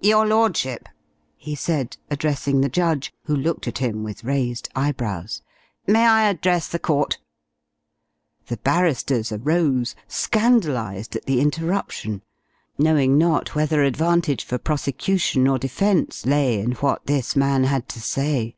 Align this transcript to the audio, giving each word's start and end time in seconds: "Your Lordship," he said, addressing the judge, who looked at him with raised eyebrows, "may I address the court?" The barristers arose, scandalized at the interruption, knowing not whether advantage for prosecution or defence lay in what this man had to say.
"Your 0.00 0.24
Lordship," 0.24 0.88
he 1.36 1.56
said, 1.56 1.96
addressing 2.08 2.60
the 2.60 2.68
judge, 2.68 3.12
who 3.24 3.34
looked 3.34 3.66
at 3.66 3.78
him 3.78 4.04
with 4.04 4.22
raised 4.22 4.68
eyebrows, 4.76 5.42
"may 5.84 6.06
I 6.06 6.28
address 6.28 6.68
the 6.68 6.78
court?" 6.78 7.18
The 8.46 8.58
barristers 8.58 9.32
arose, 9.32 9.96
scandalized 10.06 11.16
at 11.16 11.26
the 11.26 11.40
interruption, 11.40 12.22
knowing 12.78 13.18
not 13.18 13.56
whether 13.56 13.82
advantage 13.82 14.44
for 14.44 14.58
prosecution 14.58 15.48
or 15.48 15.58
defence 15.58 16.24
lay 16.24 16.60
in 16.60 16.74
what 16.74 17.06
this 17.06 17.34
man 17.34 17.64
had 17.64 17.88
to 17.88 18.00
say. 18.00 18.54